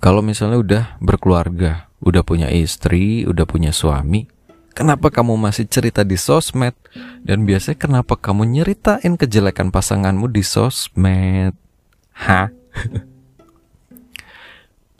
kalau 0.01 0.25
misalnya 0.25 0.57
udah 0.59 0.83
berkeluarga 0.99 1.87
udah 2.01 2.25
punya 2.25 2.49
istri 2.49 3.23
udah 3.23 3.45
punya 3.45 3.69
suami 3.69 4.25
kenapa 4.73 5.13
kamu 5.13 5.37
masih 5.37 5.69
cerita 5.69 6.01
di 6.01 6.17
sosmed? 6.17 6.73
Dan 7.21 7.45
biasanya 7.45 7.77
kenapa 7.77 8.17
kamu 8.17 8.49
nyeritain 8.49 9.13
kejelekan 9.15 9.69
pasanganmu 9.69 10.25
di 10.33 10.41
sosmed? 10.41 11.53
Hah 12.17 12.49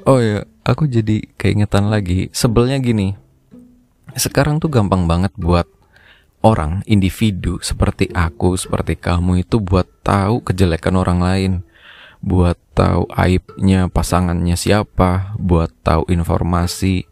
Oh 0.01 0.17
ya, 0.17 0.49
aku 0.65 0.89
jadi 0.89 1.21
keingetan 1.37 1.93
lagi. 1.93 2.33
Sebelnya 2.33 2.81
gini, 2.81 3.13
sekarang 4.17 4.57
tuh 4.57 4.73
gampang 4.73 5.05
banget 5.05 5.29
buat 5.37 5.69
orang, 6.41 6.81
individu 6.89 7.61
seperti 7.61 8.09
aku, 8.09 8.57
seperti 8.57 8.97
kamu 8.97 9.45
itu 9.45 9.61
buat 9.61 9.85
tahu 10.01 10.41
kejelekan 10.41 10.97
orang 10.97 11.19
lain, 11.21 11.51
buat 12.17 12.57
tahu 12.73 13.05
aibnya 13.13 13.93
pasangannya 13.93 14.57
siapa, 14.57 15.37
buat 15.37 15.69
tahu 15.85 16.09
informasi 16.09 17.05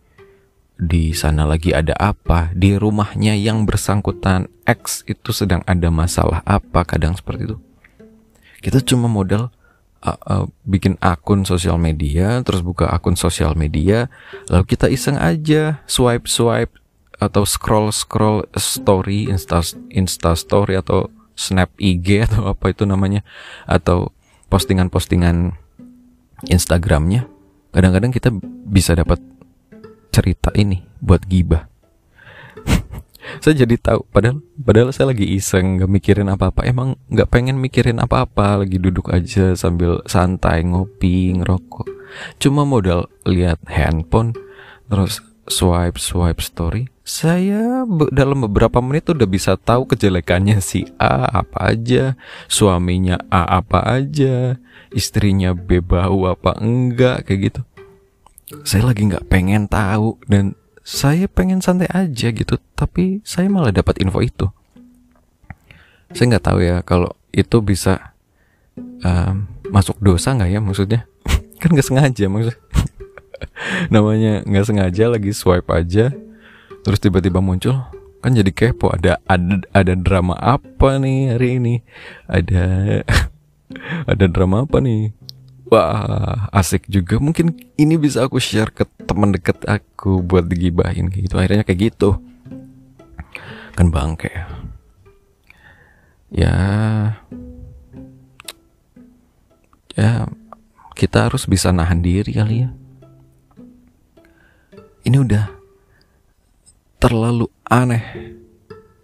di 0.79 1.13
sana 1.13 1.45
lagi 1.45 1.75
ada 1.75 1.93
apa, 1.93 2.49
di 2.57 2.73
rumahnya 2.73 3.37
yang 3.37 3.69
bersangkutan 3.69 4.49
X 4.65 5.05
itu 5.05 5.29
sedang 5.29 5.61
ada 5.69 5.93
masalah 5.93 6.41
apa, 6.41 6.87
kadang 6.89 7.13
seperti 7.13 7.53
itu. 7.53 7.57
Kita 8.65 8.81
cuma 8.81 9.05
modal 9.05 9.53
uh, 10.03 10.19
uh, 10.27 10.45
bikin 10.63 10.95
akun 11.03 11.43
sosial 11.43 11.79
media, 11.79 12.39
terus 12.43 12.63
buka 12.63 12.87
akun 12.89 13.19
sosial 13.19 13.55
media, 13.55 14.07
lalu 14.47 14.65
kita 14.75 14.87
iseng 14.87 15.19
aja 15.19 15.83
swipe 15.85 16.27
swipe 16.27 16.75
atau 17.19 17.43
scroll 17.43 17.91
scroll 17.91 18.47
story 18.55 19.27
insta 19.27 19.59
insta 19.91 20.35
story 20.39 20.79
atau 20.79 21.11
snap 21.35 21.71
IG 21.79 22.19
atau 22.27 22.51
apa 22.55 22.71
itu 22.71 22.87
namanya 22.87 23.23
atau 23.67 24.11
postingan-postingan 24.47 25.53
Instagramnya. 26.47 27.27
Kadang-kadang 27.69 28.09
kita 28.09 28.33
bisa 28.65 28.97
dapat 28.97 29.21
cerita 30.09 30.49
ini 30.57 30.81
buat 30.97 31.21
gibah 31.29 31.69
saya 33.39 33.63
jadi 33.65 33.75
tahu 33.79 34.03
padahal 34.11 34.43
padahal 34.59 34.89
saya 34.91 35.15
lagi 35.15 35.25
iseng 35.35 35.79
nggak 35.79 35.91
mikirin 35.91 36.29
apa-apa. 36.31 36.67
Emang 36.67 36.99
nggak 37.07 37.29
pengen 37.31 37.57
mikirin 37.59 38.03
apa-apa 38.03 38.63
lagi 38.63 38.75
duduk 38.79 39.11
aja 39.11 39.55
sambil 39.55 40.03
santai 40.05 40.63
ngopi 40.67 41.33
ngerokok. 41.39 41.87
Cuma 42.41 42.67
modal 42.67 43.07
lihat 43.23 43.63
handphone 43.71 44.35
terus 44.91 45.23
swipe 45.49 45.97
swipe 45.97 46.43
story. 46.43 46.91
Saya 47.09 47.89
dalam 48.13 48.45
beberapa 48.45 48.77
menit 48.85 49.09
udah 49.09 49.25
bisa 49.25 49.57
tahu 49.57 49.89
kejelekannya 49.89 50.61
si 50.61 50.85
A 51.01 51.41
apa 51.41 51.73
aja 51.73 52.13
suaminya 52.45 53.17
A 53.33 53.65
apa 53.65 53.81
aja 53.81 54.61
istrinya 54.93 55.57
B 55.57 55.81
bau 55.81 56.29
apa 56.29 56.53
enggak 56.61 57.25
kayak 57.25 57.39
gitu. 57.49 57.61
Saya 58.65 58.93
lagi 58.93 59.09
nggak 59.09 59.25
pengen 59.29 59.65
tahu 59.65 60.21
dan 60.29 60.58
saya 60.89 61.29
pengen 61.29 61.61
santai 61.61 61.85
aja 61.93 62.33
gitu 62.33 62.57
tapi 62.73 63.21
saya 63.21 63.45
malah 63.45 63.69
dapat 63.69 64.01
info 64.01 64.25
itu. 64.25 64.49
Saya 66.17 66.33
nggak 66.33 66.45
tahu 66.49 66.65
ya 66.65 66.81
kalau 66.81 67.13
itu 67.29 67.61
bisa 67.61 68.17
um, 69.05 69.45
masuk 69.69 70.01
dosa 70.01 70.33
nggak 70.33 70.49
ya 70.49 70.57
maksudnya? 70.57 71.05
Kan 71.61 71.77
nggak 71.77 71.85
sengaja 71.85 72.25
maksud 72.25 72.57
namanya 73.93 74.41
nggak 74.47 74.65
sengaja 74.65 75.11
lagi 75.11 75.31
swipe 75.35 75.67
aja 75.71 76.11
terus 76.83 76.99
tiba-tiba 76.99 77.43
muncul 77.43 77.75
kan 78.19 78.35
jadi 78.35 78.51
kepo 78.51 78.91
ada 78.91 79.19
ada 79.27 79.63
ada 79.71 79.93
drama 79.95 80.35
apa 80.39 80.99
nih 80.99 81.35
hari 81.35 81.49
ini? 81.61 81.75
Ada 82.25 82.65
ada 84.11 84.25
drama 84.25 84.65
apa 84.65 84.81
nih 84.81 85.13
wah 85.69 86.49
asik 86.49 86.89
juga. 86.89 87.21
Mungkin 87.21 87.53
ini 87.77 87.95
bisa 87.95 88.25
aku 88.25 88.41
share 88.41 88.73
ke 88.73 88.85
teman 89.05 89.31
dekat 89.33 89.61
aku 89.69 90.25
buat 90.25 90.49
digibahin 90.49 91.13
gitu. 91.13 91.37
Akhirnya 91.37 91.63
kayak 91.63 91.93
gitu. 91.93 92.17
Kan 93.77 93.93
bangke 93.93 94.29
ya. 94.33 94.45
Ya. 99.93 100.27
Kita 100.99 101.31
harus 101.31 101.47
bisa 101.47 101.71
nahan 101.71 102.03
diri 102.03 102.35
kali 102.35 102.67
ya. 102.67 102.69
Ini 105.07 105.15
udah 105.15 105.47
terlalu 106.99 107.47
aneh. 107.63 108.03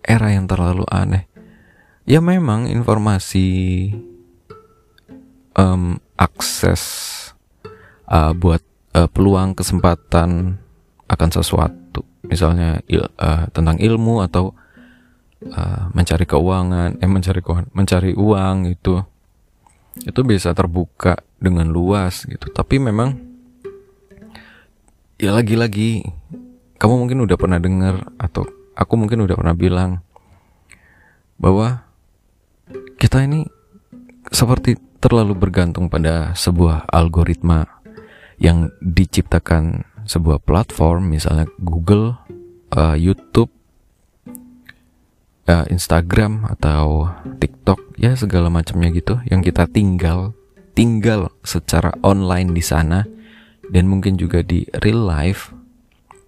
Era 0.04 0.28
yang 0.36 0.46
terlalu 0.46 0.84
aneh. 0.92 1.26
Ya 2.06 2.22
memang 2.22 2.70
informasi 2.70 3.90
um, 5.58 5.98
akses 6.16 6.84
uh, 8.08 8.32
buat 8.32 8.64
uh, 8.96 9.08
peluang 9.12 9.54
kesempatan 9.56 10.60
akan 11.06 11.30
sesuatu. 11.30 12.02
Misalnya 12.26 12.82
il, 12.90 13.06
uh, 13.06 13.46
tentang 13.54 13.78
ilmu 13.78 14.26
atau 14.26 14.56
uh, 15.46 15.92
mencari 15.94 16.26
keuangan 16.26 16.98
eh 16.98 17.10
mencari 17.10 17.40
keuangan 17.44 17.70
mencari 17.76 18.12
uang 18.18 18.58
itu 18.72 18.98
itu 20.04 20.20
bisa 20.28 20.52
terbuka 20.52 21.22
dengan 21.40 21.70
luas 21.70 22.26
gitu. 22.26 22.50
Tapi 22.52 22.82
memang 22.82 23.16
ya 25.16 25.32
lagi-lagi 25.32 26.04
kamu 26.76 27.08
mungkin 27.08 27.24
udah 27.24 27.38
pernah 27.40 27.60
dengar 27.62 28.12
atau 28.20 28.44
aku 28.76 28.94
mungkin 29.00 29.24
udah 29.24 29.36
pernah 29.40 29.56
bilang 29.56 30.04
bahwa 31.40 31.88
kita 33.00 33.24
ini 33.24 33.48
seperti 34.32 34.76
terlalu 35.06 35.38
bergantung 35.38 35.86
pada 35.86 36.34
sebuah 36.34 36.90
algoritma 36.90 37.70
yang 38.42 38.74
diciptakan 38.82 39.86
sebuah 40.10 40.42
platform 40.42 41.14
misalnya 41.14 41.46
Google, 41.62 42.18
uh, 42.74 42.98
YouTube, 42.98 43.54
uh, 45.46 45.66
Instagram 45.70 46.50
atau 46.50 47.14
TikTok 47.38 48.02
ya 48.02 48.18
segala 48.18 48.50
macamnya 48.50 48.90
gitu 48.90 49.22
yang 49.30 49.46
kita 49.46 49.70
tinggal 49.70 50.34
tinggal 50.74 51.30
secara 51.46 51.94
online 52.02 52.58
di 52.58 52.66
sana 52.66 53.06
dan 53.70 53.86
mungkin 53.86 54.18
juga 54.18 54.42
di 54.42 54.66
real 54.82 55.06
life. 55.06 55.54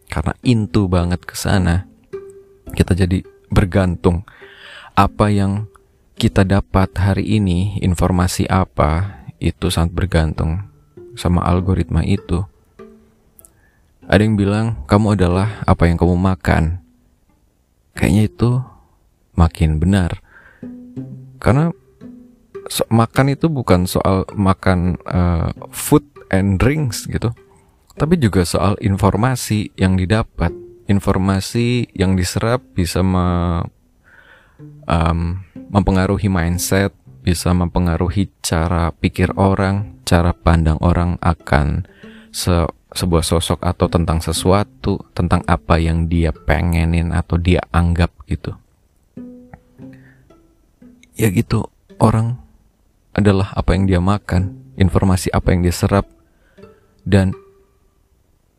Karena 0.08 0.38
into 0.46 0.86
banget 0.86 1.26
ke 1.26 1.34
sana 1.34 1.90
kita 2.78 2.94
jadi 2.94 3.26
bergantung 3.50 4.22
apa 4.94 5.34
yang 5.34 5.66
kita 6.18 6.42
dapat 6.42 6.98
hari 6.98 7.38
ini 7.38 7.78
informasi 7.86 8.50
apa 8.50 9.22
itu 9.38 9.70
sangat 9.70 9.94
bergantung 9.94 10.66
sama 11.14 11.46
algoritma 11.46 12.02
itu. 12.02 12.42
Ada 14.10 14.26
yang 14.26 14.34
bilang 14.34 14.82
kamu 14.90 15.14
adalah 15.14 15.62
apa 15.70 15.86
yang 15.86 16.02
kamu 16.02 16.18
makan. 16.18 16.82
Kayaknya 17.94 18.24
itu 18.34 18.50
makin 19.38 19.78
benar. 19.78 20.18
Karena 21.38 21.70
so 22.66 22.82
makan 22.90 23.38
itu 23.38 23.46
bukan 23.46 23.86
soal 23.86 24.26
makan 24.34 24.98
uh, 25.06 25.54
food 25.70 26.02
and 26.34 26.58
drinks 26.58 27.06
gitu. 27.06 27.30
Tapi 27.94 28.18
juga 28.18 28.42
soal 28.42 28.74
informasi 28.82 29.70
yang 29.78 29.94
didapat. 29.94 30.50
Informasi 30.88 31.92
yang 31.94 32.16
diserap 32.16 32.64
bisa 32.74 33.04
me, 33.04 33.60
um, 34.88 35.47
mempengaruhi 35.68 36.32
mindset, 36.32 36.96
bisa 37.24 37.52
mempengaruhi 37.52 38.32
cara 38.40 38.92
pikir 38.96 39.36
orang, 39.36 40.00
cara 40.08 40.32
pandang 40.32 40.80
orang 40.80 41.20
akan 41.20 41.84
se 42.32 42.68
sebuah 42.88 43.22
sosok 43.22 43.62
atau 43.62 43.92
tentang 43.92 44.24
sesuatu, 44.24 45.04
tentang 45.12 45.44
apa 45.46 45.76
yang 45.78 46.08
dia 46.08 46.32
pengenin 46.32 47.12
atau 47.12 47.36
dia 47.36 47.62
anggap 47.76 48.10
gitu. 48.26 48.56
Ya 51.20 51.28
gitu, 51.30 51.68
orang 52.00 52.40
adalah 53.12 53.52
apa 53.54 53.76
yang 53.76 53.86
dia 53.90 54.00
makan, 54.02 54.56
informasi 54.80 55.28
apa 55.36 55.52
yang 55.52 55.68
dia 55.68 55.76
serap, 55.76 56.08
dan 57.04 57.36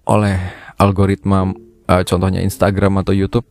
oleh 0.04 0.36
algoritma, 0.76 1.56
uh, 1.88 2.02
contohnya 2.04 2.44
Instagram 2.44 3.00
atau 3.00 3.16
YouTube, 3.16 3.48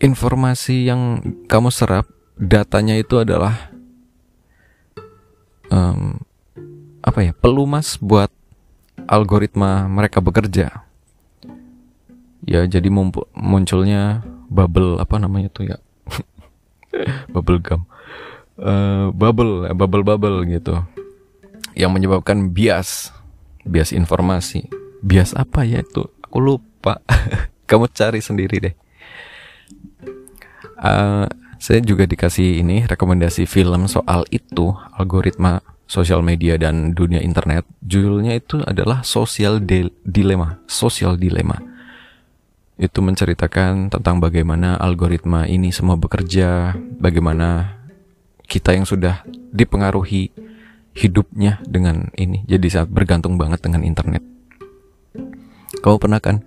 informasi 0.00 0.88
yang 0.88 1.20
kamu 1.46 1.68
serap 1.68 2.08
datanya 2.40 2.96
itu 2.96 3.20
adalah 3.20 3.68
um, 5.68 6.16
apa 7.04 7.20
ya 7.20 7.32
pelumas 7.36 8.00
buat 8.00 8.32
algoritma 9.04 9.84
mereka 9.92 10.24
bekerja. 10.24 10.88
Ya 12.48 12.60
jadi 12.64 12.88
munculnya 13.36 14.24
bubble 14.48 14.96
apa 14.96 15.20
namanya 15.20 15.52
tuh 15.52 15.68
ya? 15.68 15.76
Bubble 17.32 17.60
gum. 17.60 17.84
Uh, 18.56 19.12
bubble 19.12 19.68
ya 19.68 19.76
bubble 19.76 20.02
bubble 20.02 20.48
gitu. 20.48 20.80
Yang 21.76 21.90
menyebabkan 21.92 22.50
bias 22.50 23.12
bias 23.68 23.92
informasi. 23.92 24.64
Bias 25.04 25.36
apa 25.36 25.68
ya 25.68 25.84
itu? 25.84 26.08
Aku 26.24 26.40
lupa. 26.40 27.04
Kamu 27.68 27.86
cari 27.92 28.24
sendiri 28.24 28.56
deh 28.58 28.74
uh, 30.80 31.28
saya 31.60 31.80
juga 31.84 32.08
dikasih 32.08 32.64
ini 32.64 32.88
rekomendasi 32.88 33.44
film 33.44 33.84
soal 33.84 34.24
itu 34.32 34.72
algoritma 34.96 35.60
sosial 35.90 36.22
media 36.22 36.54
dan 36.56 36.96
dunia 36.96 37.18
internet. 37.20 37.66
Judulnya 37.82 38.38
itu 38.38 38.62
adalah 38.62 39.02
Social 39.02 39.58
Dilemma. 40.06 40.62
Social 40.70 41.18
Dilemma. 41.18 41.58
Itu 42.80 43.04
menceritakan 43.04 43.92
tentang 43.92 44.22
bagaimana 44.24 44.78
algoritma 44.80 45.44
ini 45.50 45.68
semua 45.68 46.00
bekerja, 46.00 46.78
bagaimana 46.96 47.76
kita 48.46 48.72
yang 48.72 48.86
sudah 48.88 49.20
dipengaruhi 49.52 50.32
hidupnya 50.94 51.60
dengan 51.66 52.08
ini. 52.16 52.46
Jadi 52.46 52.66
saat 52.70 52.88
bergantung 52.88 53.36
banget 53.36 53.60
dengan 53.60 53.82
internet. 53.82 54.22
Kau 55.82 55.98
pernah 55.98 56.22
kan 56.22 56.40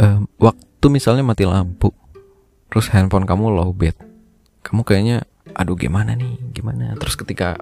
uh, 0.00 0.24
waktu 0.40 0.86
misalnya 0.88 1.22
mati 1.22 1.44
lampu, 1.44 1.92
terus 2.68 2.92
handphone 2.92 3.24
kamu 3.24 3.52
low 3.52 3.72
bed, 3.72 3.96
kamu 4.64 4.84
kayaknya 4.84 5.26
aduh 5.56 5.74
gimana 5.74 6.12
nih, 6.14 6.36
gimana? 6.52 6.94
Terus 7.00 7.16
ketika 7.16 7.56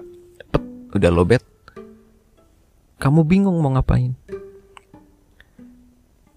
udah 0.93 1.11
lobet 1.11 1.43
kamu 2.97 3.21
bingung 3.29 3.61
mau 3.61 3.69
ngapain. 3.77 4.17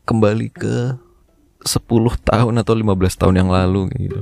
Kembali 0.05 0.53
ke 0.53 0.99
10 1.65 1.81
tahun 2.21 2.55
atau 2.61 2.75
15 2.77 3.21
tahun 3.21 3.35
yang 3.41 3.51
lalu 3.53 3.89
gitu. 3.97 4.21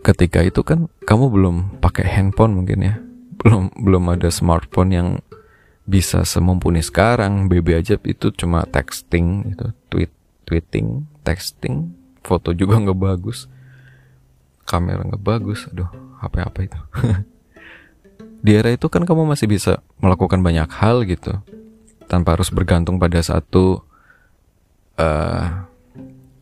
Ketika 0.00 0.40
itu 0.40 0.62
kan 0.64 0.88
kamu 1.04 1.28
belum 1.28 1.56
pakai 1.82 2.06
handphone 2.08 2.56
mungkin 2.56 2.78
ya. 2.80 2.94
Belum 3.36 3.68
belum 3.76 4.04
ada 4.16 4.32
smartphone 4.32 4.90
yang 4.94 5.08
bisa 5.84 6.24
semumpuni 6.24 6.80
sekarang. 6.80 7.52
BB 7.52 7.76
aja 7.76 8.00
itu 8.00 8.32
cuma 8.32 8.64
texting 8.64 9.52
itu 9.52 9.66
tweet 9.92 10.12
tweeting 10.46 11.04
texting 11.26 11.92
foto 12.26 12.50
juga 12.50 12.74
nggak 12.82 12.98
bagus. 12.98 13.46
Kamera 14.66 15.06
nggak 15.06 15.22
bagus 15.22 15.70
aduh 15.70 15.86
HP 16.18 16.34
apa 16.42 16.58
itu. 16.66 16.80
Di 18.44 18.50
era 18.54 18.70
itu 18.74 18.90
kan 18.90 19.06
kamu 19.06 19.26
masih 19.26 19.46
bisa 19.46 19.78
melakukan 20.02 20.42
banyak 20.42 20.66
hal 20.74 21.06
gitu 21.06 21.38
tanpa 22.06 22.38
harus 22.38 22.50
bergantung 22.50 22.98
pada 22.98 23.18
satu 23.18 23.82
uh, 24.98 25.66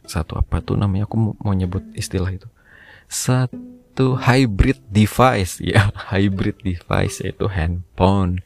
satu 0.04 0.36
apa 0.36 0.60
tuh 0.60 0.76
namanya 0.76 1.08
aku 1.08 1.36
mau 1.36 1.52
nyebut 1.52 1.84
istilah 1.96 2.32
itu. 2.32 2.48
Satu 3.08 4.16
hybrid 4.16 4.80
device 4.88 5.60
ya 5.60 5.92
hybrid 6.12 6.60
device 6.64 7.24
yaitu 7.24 7.48
handphone. 7.48 8.40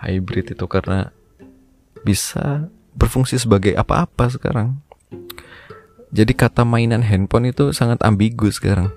Hybrid 0.00 0.56
itu 0.56 0.64
karena 0.64 1.12
bisa 2.00 2.68
berfungsi 2.96 3.36
sebagai 3.36 3.76
apa-apa 3.76 4.32
sekarang 4.32 4.80
jadi 6.10 6.32
kata 6.34 6.66
mainan 6.66 7.06
handphone 7.06 7.50
itu 7.50 7.70
sangat 7.70 8.02
ambigu 8.02 8.50
sekarang 8.50 8.90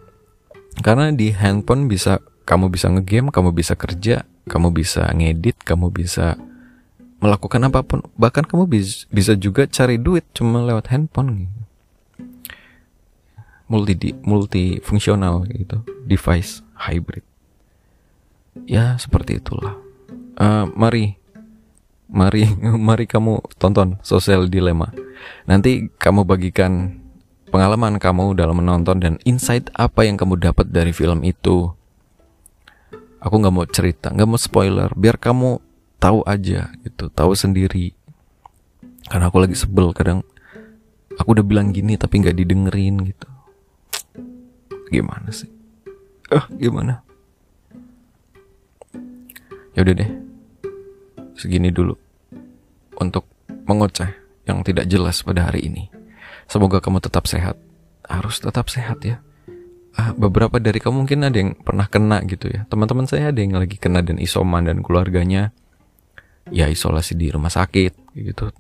karena 0.82 1.14
di 1.14 1.30
handphone 1.30 1.86
bisa 1.86 2.18
kamu 2.44 2.74
bisa 2.74 2.92
ngegame, 2.92 3.30
kamu 3.30 3.54
bisa 3.54 3.74
kerja, 3.78 4.26
kamu 4.50 4.74
bisa 4.74 5.08
ngedit, 5.14 5.62
kamu 5.64 5.94
bisa 5.94 6.36
melakukan 7.24 7.62
apa 7.70 7.86
pun. 7.86 8.04
Bahkan 8.20 8.50
kamu 8.50 8.68
bis, 8.68 9.06
bisa 9.08 9.38
juga 9.38 9.70
cari 9.70 9.96
duit 10.02 10.28
cuma 10.36 10.66
lewat 10.66 10.92
handphone 10.92 11.48
gitu. 11.48 11.60
Multi 13.72 13.94
di, 13.96 14.10
multi 14.28 14.64
fungsional 14.84 15.48
gitu, 15.48 15.82
device 16.04 16.62
hybrid. 16.76 17.24
Ya 18.68 19.00
seperti 19.00 19.40
itulah. 19.40 19.80
Uh, 20.36 20.68
mari, 20.76 21.16
mari, 22.12 22.50
mari 22.90 23.06
kamu 23.08 23.40
tonton 23.56 23.98
Social 24.04 24.52
Dilemma. 24.52 24.92
Nanti 25.48 25.88
kamu 25.96 26.28
bagikan 26.28 27.03
pengalaman 27.54 28.02
kamu 28.02 28.34
dalam 28.34 28.66
menonton 28.66 28.98
dan 28.98 29.22
insight 29.30 29.70
apa 29.78 30.02
yang 30.10 30.18
kamu 30.18 30.42
dapat 30.42 30.74
dari 30.74 30.90
film 30.90 31.22
itu. 31.22 31.70
Aku 33.22 33.38
nggak 33.38 33.54
mau 33.54 33.70
cerita 33.70 34.10
nggak 34.10 34.26
mau 34.26 34.42
spoiler 34.42 34.90
biar 34.98 35.22
kamu 35.22 35.62
tahu 36.02 36.26
aja 36.26 36.74
gitu 36.82 37.14
tahu 37.14 37.38
sendiri. 37.38 37.94
Karena 39.06 39.30
aku 39.30 39.38
lagi 39.38 39.54
sebel 39.54 39.94
kadang. 39.94 40.26
Aku 41.14 41.38
udah 41.38 41.46
bilang 41.46 41.70
gini 41.70 41.94
tapi 41.94 42.26
nggak 42.26 42.34
didengerin 42.42 43.06
gitu. 43.06 43.30
Gimana 44.90 45.30
sih? 45.30 45.46
Eh 46.34 46.46
gimana? 46.58 47.06
Ya 49.78 49.86
udah 49.86 49.94
deh. 49.94 50.10
Segini 51.38 51.70
dulu 51.70 51.94
untuk 52.98 53.30
mengoceh 53.70 54.10
yang 54.50 54.66
tidak 54.66 54.90
jelas 54.90 55.22
pada 55.22 55.54
hari 55.54 55.70
ini 55.70 55.93
semoga 56.54 56.78
kamu 56.78 57.02
tetap 57.02 57.26
sehat 57.26 57.58
harus 58.06 58.38
tetap 58.38 58.70
sehat 58.70 59.02
ya 59.02 59.18
ah, 59.98 60.14
beberapa 60.14 60.58
dari 60.62 60.78
kamu 60.78 61.06
mungkin 61.06 61.26
ada 61.26 61.38
yang 61.38 61.58
pernah 61.58 61.86
kena 61.90 62.22
gitu 62.26 62.50
ya. 62.50 62.66
Teman-teman 62.70 63.06
saya 63.06 63.30
ada 63.30 63.40
yang 63.40 63.58
lagi 63.58 63.78
kena 63.78 64.02
dan 64.02 64.18
isoman 64.18 64.66
dan 64.66 64.82
keluarganya 64.82 65.54
ya 66.50 66.68
isolasi 66.68 67.16
di 67.16 67.30
rumah 67.30 67.54
sakit 67.54 67.94
gitu. 68.18 68.52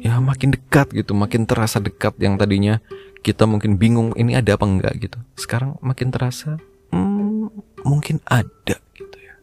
Ya 0.00 0.16
makin 0.16 0.56
dekat 0.56 0.96
gitu, 0.96 1.12
makin 1.12 1.44
terasa 1.44 1.76
dekat 1.76 2.16
yang 2.16 2.40
tadinya 2.40 2.80
kita 3.20 3.44
mungkin 3.44 3.76
bingung 3.76 4.16
ini 4.16 4.36
ada 4.36 4.56
apa 4.56 4.64
enggak 4.64 4.94
gitu. 5.00 5.18
Sekarang 5.36 5.76
makin 5.84 6.08
terasa 6.08 6.56
hmm, 6.92 7.52
mungkin 7.84 8.24
ada 8.24 8.80
gitu 8.96 9.16
ya. 9.20 9.34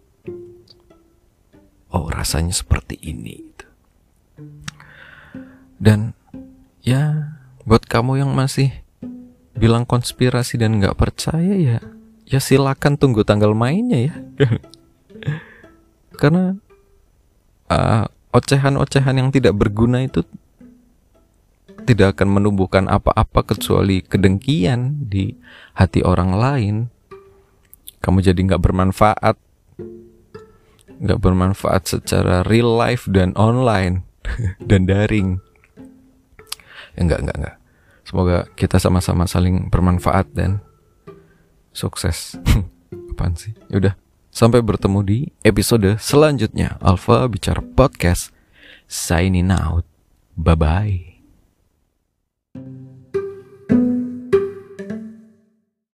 Oh 1.93 2.09
rasanya 2.09 2.53
seperti 2.53 2.97
ini 2.97 3.53
gitu. 3.53 3.67
Dan 5.81 6.13
ya 6.81 7.30
buat 7.65 7.85
kamu 7.85 8.25
yang 8.25 8.31
masih 8.33 8.71
bilang 9.55 9.85
konspirasi 9.85 10.57
dan 10.57 10.79
nggak 10.79 10.97
percaya 10.97 11.53
ya 11.53 11.79
ya 12.31 12.39
silakan 12.39 12.95
tunggu 12.95 13.27
tanggal 13.27 13.51
mainnya 13.51 14.07
ya. 14.07 14.13
Karena 16.21 16.55
uh, 17.67 18.07
ocehan-ocehan 18.31 19.19
yang 19.19 19.29
tidak 19.35 19.59
berguna 19.59 20.07
itu 20.07 20.23
tidak 21.83 22.15
akan 22.15 22.39
menumbuhkan 22.39 22.87
apa-apa 22.87 23.51
kecuali 23.51 23.99
kedengkian 23.99 25.11
di 25.11 25.35
hati 25.75 26.05
orang 26.07 26.31
lain. 26.31 26.75
Kamu 27.99 28.23
jadi 28.23 28.39
nggak 28.39 28.63
bermanfaat 28.63 29.35
nggak 31.01 31.17
bermanfaat 31.17 31.89
secara 31.89 32.45
real 32.45 32.77
life 32.77 33.09
dan 33.09 33.33
online 33.33 34.05
dan 34.69 34.85
daring 34.85 35.41
ya 36.95 37.01
enggak 37.07 37.21
enggak 37.23 37.37
enggak 37.37 37.55
Semoga 38.01 38.49
kita 38.57 38.81
sama-sama 38.81 39.29
saling 39.29 39.69
bermanfaat 39.69 40.33
dan 40.33 40.59
sukses. 41.71 42.35
Apaan 43.13 43.37
sih? 43.37 43.53
Yaudah, 43.69 43.95
sampai 44.33 44.59
bertemu 44.65 44.99
di 45.05 45.19
episode 45.45 45.95
selanjutnya. 46.01 46.81
Alpha 46.81 47.29
Bicara 47.29 47.61
Podcast. 47.61 48.33
Signing 48.89 49.53
out. 49.53 49.87
Bye-bye. 50.35 51.10